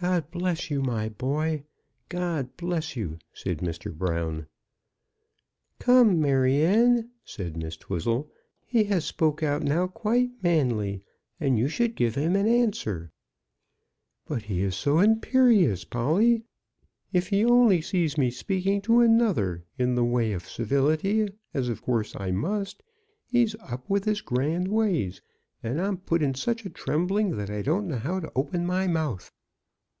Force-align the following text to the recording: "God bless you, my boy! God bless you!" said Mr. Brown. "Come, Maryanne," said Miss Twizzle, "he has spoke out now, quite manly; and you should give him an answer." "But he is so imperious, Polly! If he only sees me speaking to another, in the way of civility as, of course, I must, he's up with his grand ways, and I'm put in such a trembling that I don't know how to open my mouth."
"God 0.00 0.30
bless 0.30 0.70
you, 0.70 0.82
my 0.82 1.08
boy! 1.08 1.64
God 2.10 2.58
bless 2.58 2.94
you!" 2.94 3.16
said 3.32 3.60
Mr. 3.60 3.90
Brown. 3.90 4.46
"Come, 5.78 6.20
Maryanne," 6.20 7.08
said 7.24 7.56
Miss 7.56 7.78
Twizzle, 7.78 8.30
"he 8.66 8.84
has 8.84 9.06
spoke 9.06 9.42
out 9.42 9.62
now, 9.62 9.86
quite 9.86 10.28
manly; 10.42 11.02
and 11.40 11.58
you 11.58 11.68
should 11.68 11.96
give 11.96 12.16
him 12.16 12.36
an 12.36 12.46
answer." 12.46 13.12
"But 14.26 14.42
he 14.42 14.60
is 14.62 14.76
so 14.76 14.98
imperious, 14.98 15.84
Polly! 15.86 16.44
If 17.14 17.28
he 17.28 17.42
only 17.42 17.80
sees 17.80 18.18
me 18.18 18.30
speaking 18.30 18.82
to 18.82 19.00
another, 19.00 19.64
in 19.78 19.94
the 19.94 20.04
way 20.04 20.34
of 20.34 20.46
civility 20.46 21.28
as, 21.54 21.70
of 21.70 21.80
course, 21.80 22.14
I 22.14 22.30
must, 22.30 22.82
he's 23.24 23.54
up 23.54 23.88
with 23.88 24.04
his 24.04 24.20
grand 24.20 24.68
ways, 24.68 25.22
and 25.62 25.80
I'm 25.80 25.96
put 25.96 26.20
in 26.22 26.34
such 26.34 26.66
a 26.66 26.70
trembling 26.70 27.38
that 27.38 27.48
I 27.48 27.62
don't 27.62 27.88
know 27.88 27.96
how 27.96 28.20
to 28.20 28.30
open 28.36 28.66
my 28.66 28.86
mouth." 28.86 29.32